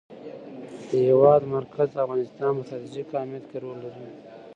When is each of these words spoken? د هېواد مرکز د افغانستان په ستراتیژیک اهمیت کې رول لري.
د 0.87 0.89
هېواد 1.07 1.41
مرکز 1.55 1.87
د 1.93 1.97
افغانستان 2.05 2.51
په 2.57 2.61
ستراتیژیک 2.67 3.07
اهمیت 3.11 3.43
کې 3.49 3.57
رول 3.63 3.77
لري. 3.85 4.07